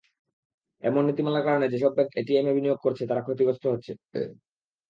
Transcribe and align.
এমন 0.83 1.01
নীতিমালার 1.07 1.45
কারণে 1.47 1.65
যেসব 1.69 1.91
ব্যাংক 1.93 2.11
এটিএমে 2.15 2.55
বিনিয়োগ 2.55 2.79
করছে, 2.81 3.03
তারা 3.09 3.21
ক্ষতিগ্রস্ত 3.23 3.63
হচ্ছে। 3.73 3.91